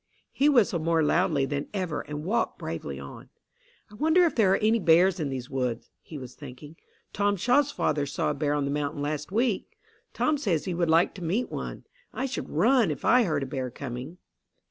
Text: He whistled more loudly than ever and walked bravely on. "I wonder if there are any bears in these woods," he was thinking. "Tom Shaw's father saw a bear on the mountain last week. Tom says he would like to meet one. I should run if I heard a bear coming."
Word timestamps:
He 0.31 0.49
whistled 0.49 0.81
more 0.83 1.03
loudly 1.03 1.45
than 1.45 1.67
ever 1.75 2.01
and 2.01 2.23
walked 2.25 2.57
bravely 2.57 2.99
on. 2.99 3.29
"I 3.91 3.93
wonder 3.93 4.25
if 4.25 4.33
there 4.33 4.51
are 4.51 4.57
any 4.57 4.79
bears 4.79 5.19
in 5.19 5.29
these 5.29 5.47
woods," 5.47 5.91
he 6.01 6.17
was 6.17 6.33
thinking. 6.33 6.75
"Tom 7.13 7.35
Shaw's 7.35 7.71
father 7.71 8.07
saw 8.07 8.31
a 8.31 8.33
bear 8.33 8.55
on 8.55 8.65
the 8.65 8.71
mountain 8.71 9.03
last 9.03 9.31
week. 9.31 9.77
Tom 10.11 10.39
says 10.39 10.65
he 10.65 10.73
would 10.73 10.89
like 10.89 11.13
to 11.13 11.23
meet 11.23 11.51
one. 11.51 11.83
I 12.13 12.25
should 12.25 12.49
run 12.49 12.89
if 12.89 13.05
I 13.05 13.25
heard 13.25 13.43
a 13.43 13.45
bear 13.45 13.69
coming." 13.69 14.17